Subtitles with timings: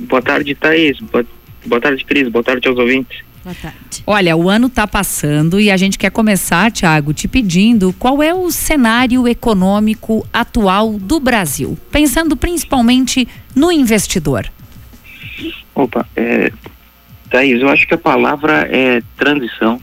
[0.00, 1.00] Boa tarde, Thaís.
[1.00, 1.24] Boa,
[1.64, 2.28] boa tarde, Cris.
[2.28, 3.29] Boa tarde aos ouvintes.
[3.42, 4.02] Boa tarde.
[4.06, 8.34] Olha, o ano está passando e a gente quer começar, Tiago, te pedindo qual é
[8.34, 13.26] o cenário econômico atual do Brasil, pensando principalmente
[13.56, 14.50] no investidor.
[15.74, 16.52] Opa, é,
[17.30, 19.80] Thaís, eu acho que a palavra é transição.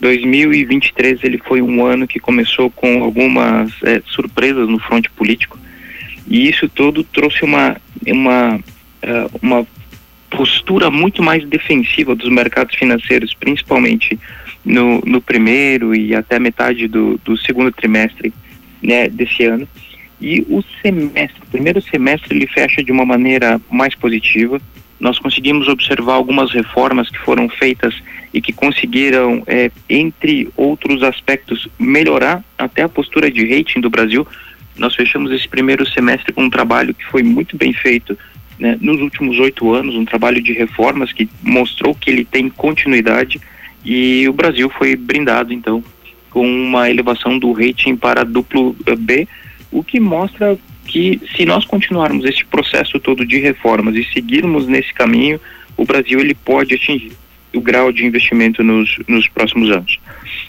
[0.00, 5.58] 2023 ele foi um ano que começou com algumas é, surpresas no fronte político
[6.26, 8.58] e isso tudo trouxe uma uma
[9.02, 9.66] é, uma
[10.30, 14.18] postura muito mais defensiva dos mercados financeiros, principalmente
[14.64, 18.32] no, no primeiro e até metade do, do segundo trimestre
[18.82, 19.68] né, desse ano.
[20.20, 24.60] E o semestre, o primeiro semestre, ele fecha de uma maneira mais positiva.
[24.98, 27.94] Nós conseguimos observar algumas reformas que foram feitas
[28.32, 34.26] e que conseguiram, é, entre outros aspectos, melhorar até a postura de rating do Brasil.
[34.76, 38.16] Nós fechamos esse primeiro semestre com um trabalho que foi muito bem feito
[38.60, 43.40] né, nos últimos oito anos, um trabalho de reformas que mostrou que ele tem continuidade
[43.84, 45.82] e o Brasil foi brindado, então,
[46.28, 49.26] com uma elevação do rating para duplo B,
[49.72, 54.92] o que mostra que se nós continuarmos esse processo todo de reformas e seguirmos nesse
[54.92, 55.40] caminho,
[55.76, 57.12] o Brasil ele pode atingir
[57.54, 59.98] o grau de investimento nos, nos próximos anos.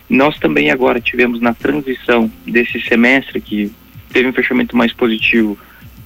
[0.09, 3.71] Nós também agora tivemos na transição desse semestre, que
[4.11, 5.57] teve um fechamento mais positivo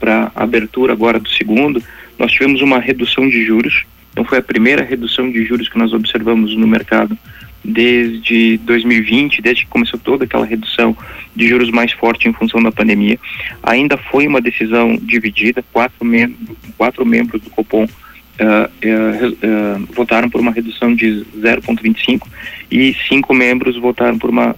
[0.06, 1.82] para a abertura agora do segundo,
[2.20, 3.86] nós tivemos uma redução de juros.
[4.12, 7.18] Então foi a primeira redução de juros que nós observamos no mercado
[7.64, 10.96] desde 2020, desde que começou toda aquela redução
[11.36, 13.18] de juros mais forte em função da pandemia.
[13.64, 16.36] Ainda foi uma decisão dividida, quatro, mem
[16.78, 17.88] quatro membros do Copom
[18.38, 22.28] Uh, uh, uh, votaram por uma redução de 0,25
[22.70, 24.54] e cinco membros votaram por uma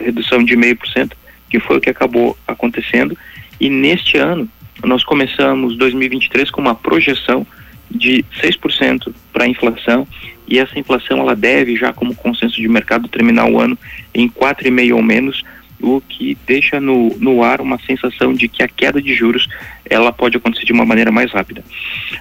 [0.00, 1.16] redução de meio por cento,
[1.48, 3.16] que foi o que acabou acontecendo.
[3.60, 4.48] E neste ano,
[4.82, 7.46] nós começamos 2023 com uma projeção
[7.90, 10.06] de 6% para a inflação
[10.46, 13.78] e essa inflação ela deve já como consenso de mercado terminar o ano
[14.14, 15.42] em 4,5 ou menos,
[15.80, 19.46] o que deixa no, no ar uma sensação de que a queda de juros
[19.88, 21.62] ela pode acontecer de uma maneira mais rápida.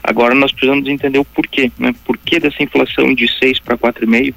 [0.04, 1.94] Agora nós precisamos entender o porquê, né?
[2.06, 4.34] Por que dessa inflação de 6 para 4,5?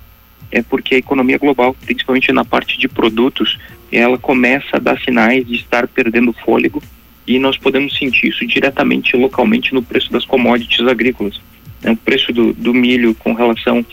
[0.51, 3.59] É porque a economia global, principalmente na parte de produtos,
[3.91, 6.83] ela começa a dar sinais de estar perdendo fôlego
[7.27, 11.41] e nós podemos sentir isso diretamente localmente no preço das commodities agrícolas.
[11.83, 13.85] É, o preço do, do, milho com relação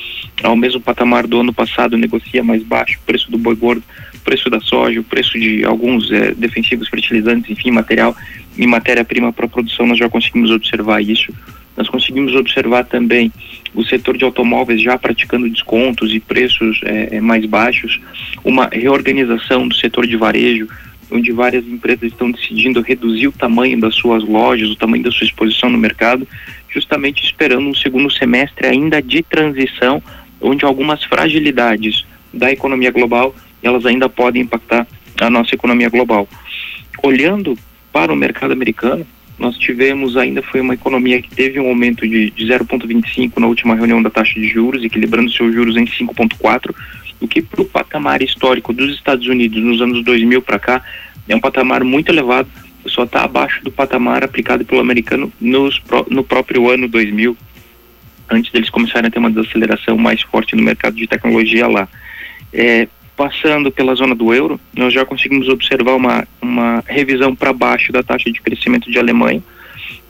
[0.41, 3.83] ao mesmo patamar do ano passado negocia mais baixo, o preço do boi gordo,
[4.15, 8.15] o preço da soja, o preço de alguns é, defensivos fertilizantes, enfim, material
[8.57, 11.33] e matéria-prima para produção, nós já conseguimos observar isso.
[11.75, 13.31] Nós conseguimos observar também
[13.73, 17.99] o setor de automóveis já praticando descontos e preços é, é mais baixos,
[18.43, 20.67] uma reorganização do setor de varejo,
[21.11, 25.25] onde várias empresas estão decidindo reduzir o tamanho das suas lojas, o tamanho da sua
[25.25, 26.27] exposição no mercado,
[26.69, 30.01] justamente esperando um segundo semestre ainda de transição,
[30.41, 34.87] onde algumas fragilidades da economia global, elas ainda podem impactar
[35.21, 36.27] a nossa economia global.
[37.01, 37.57] Olhando
[37.91, 39.05] para o mercado americano,
[39.43, 43.75] nós tivemos ainda foi uma economia que teve um aumento de, de 0,25 na última
[43.75, 46.73] reunião da taxa de juros, equilibrando seus juros em 5,4,
[47.19, 50.81] o que para o patamar histórico dos Estados Unidos nos anos 2000 para cá
[51.27, 52.49] é um patamar muito elevado,
[52.85, 57.35] só está abaixo do patamar aplicado pelo americano nos, no próprio ano 2000,
[58.29, 61.87] antes deles começarem a ter uma desaceleração mais forte no mercado de tecnologia lá.
[62.53, 67.91] É, passando pela zona do euro, nós já conseguimos observar uma, uma revisão para baixo
[67.91, 69.41] da taxa de crescimento de Alemanha.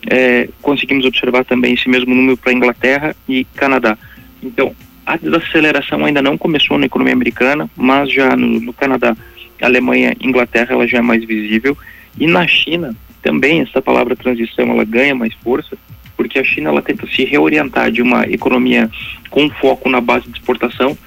[0.09, 3.97] É, conseguimos observar também esse mesmo número para Inglaterra e Canadá.
[4.41, 4.75] Então,
[5.05, 9.15] a desaceleração ainda não começou na economia americana, mas já no, no Canadá,
[9.61, 11.77] Alemanha, Inglaterra, ela já é mais visível.
[12.17, 15.77] E na China, também essa palavra transição, ela ganha mais força,
[16.15, 18.89] porque a China ela tenta se reorientar de uma economia
[19.29, 20.97] com foco na base de exportação,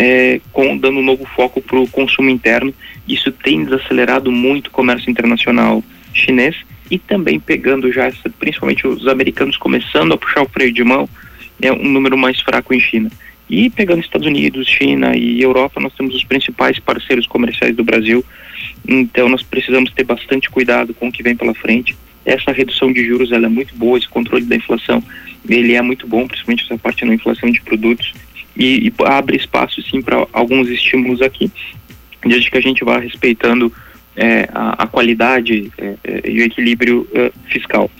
[0.00, 2.72] é, com dando um novo foco para o consumo interno.
[3.06, 6.56] Isso tem desacelerado muito o comércio internacional chinês
[6.90, 11.06] e também pegando já essa, principalmente os americanos começando a puxar o freio de mão,
[11.60, 13.10] é um número mais fraco em China.
[13.48, 18.24] E pegando Estados Unidos, China e Europa, nós temos os principais parceiros comerciais do Brasil.
[18.88, 21.94] Então nós precisamos ter bastante cuidado com o que vem pela frente.
[22.24, 25.04] Essa redução de juros ela é muito boa, esse controle da inflação
[25.46, 28.14] ele é muito bom, principalmente essa parte na inflação de produtos
[28.60, 31.50] e, e abre espaço sim para alguns estímulos aqui,
[32.22, 33.72] desde que a gente vá respeitando
[34.14, 37.90] é, a, a, qualidade é, é, e o equilíbrio é, fiscal.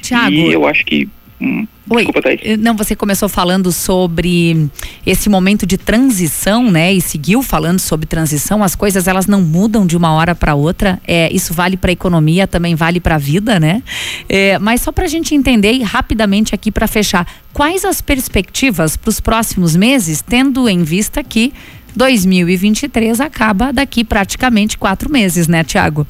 [0.00, 1.06] Tiago, e eu acho que
[1.40, 4.68] Hum, Oi, Desculpa, eh, não, você começou falando sobre
[5.06, 6.92] esse momento de transição, né?
[6.92, 8.62] E seguiu falando sobre transição.
[8.64, 10.98] As coisas elas não mudam de uma hora para outra.
[11.06, 13.82] É, isso vale para a economia, também vale para a vida, né?
[14.28, 18.96] É, mas só para a gente entender e rapidamente aqui para fechar, quais as perspectivas
[18.96, 21.52] para os próximos meses, tendo em vista que
[21.94, 26.04] 2023 acaba daqui praticamente quatro meses, né, Tiago?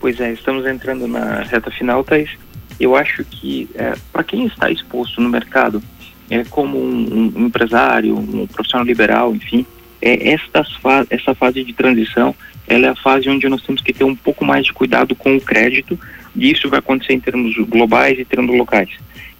[0.00, 2.30] Pois é, estamos entrando na reta final, Thaís
[2.78, 5.82] eu acho que é, para quem está exposto no mercado,
[6.30, 9.66] é, como um, um empresário, um profissional liberal, enfim,
[10.00, 12.34] é, esta fa essa fase de transição,
[12.66, 15.36] ela é a fase onde nós temos que ter um pouco mais de cuidado com
[15.36, 15.98] o crédito,
[16.36, 18.90] e isso vai acontecer em termos globais e termos locais.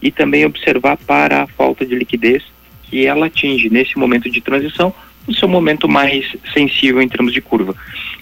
[0.01, 2.43] E também observar para a falta de liquidez
[2.85, 4.95] que ela atinge nesse momento de transição,
[5.27, 7.75] o seu momento mais sensível em termos de curva.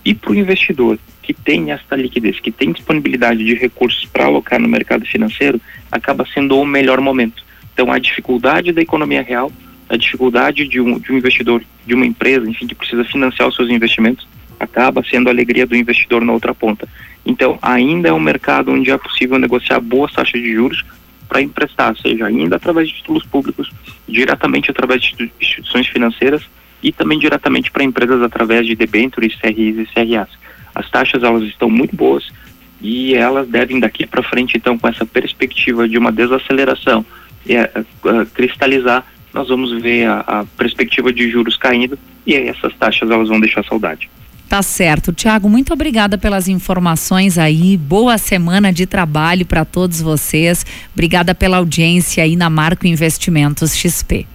[0.06, 4.60] E para o investidor, que tem esta liquidez, que tem disponibilidade de recursos para alocar
[4.60, 5.60] no mercado financeiro,
[5.90, 7.44] acaba sendo o melhor momento.
[7.74, 9.50] Então, a dificuldade da economia real,
[9.88, 13.56] a dificuldade de um, de um investidor, de uma empresa, enfim, que precisa financiar os
[13.56, 14.28] seus investimentos,
[14.60, 16.88] acaba sendo a alegria do investidor na outra ponta.
[17.26, 20.84] Então, ainda é um mercado onde é possível negociar boas taxas de juros
[21.28, 23.72] para emprestar, seja ainda através de títulos públicos,
[24.08, 26.44] diretamente através de instituições financeiras
[26.82, 30.28] e também diretamente para empresas através de debêntures, CRIs e CRAs.
[30.74, 32.30] As taxas elas estão muito boas
[32.80, 37.04] e elas devem daqui para frente então com essa perspectiva de uma desaceleração
[37.46, 42.74] e, uh, cristalizar, nós vamos ver a, a perspectiva de juros caindo e aí essas
[42.74, 44.08] taxas elas vão deixar saudade.
[44.48, 45.12] Tá certo.
[45.12, 47.76] Tiago, muito obrigada pelas informações aí.
[47.76, 50.64] Boa semana de trabalho para todos vocês.
[50.94, 54.26] Obrigada pela audiência aí na Marco Investimentos XP.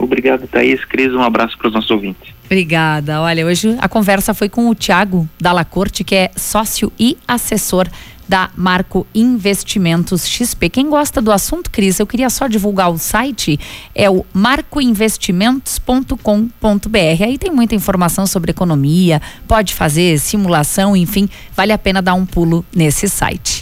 [0.00, 0.84] Obrigado, Thaís.
[0.84, 2.32] Cris, um abraço para os nossos ouvintes.
[2.46, 3.20] Obrigada.
[3.20, 7.86] Olha, hoje a conversa foi com o Tiago Dalacorte, que é sócio e assessor
[8.30, 10.70] da Marco Investimentos XP.
[10.70, 13.58] Quem gosta do assunto, Cris, eu queria só divulgar o site,
[13.92, 17.24] é o marcoinvestimentos.com.br.
[17.24, 22.24] Aí tem muita informação sobre economia, pode fazer simulação, enfim, vale a pena dar um
[22.24, 23.58] pulo nesse site.